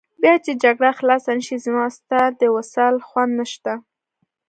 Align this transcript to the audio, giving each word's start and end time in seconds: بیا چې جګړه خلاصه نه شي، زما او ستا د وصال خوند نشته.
بیا 0.21 0.35
چې 0.45 0.51
جګړه 0.63 0.91
خلاصه 0.99 1.31
نه 1.37 1.43
شي، 1.47 1.57
زما 1.65 1.85
او 1.89 1.93
ستا 1.97 2.21
د 2.39 2.41
وصال 2.55 2.95
خوند 3.07 3.31
نشته. 3.39 3.73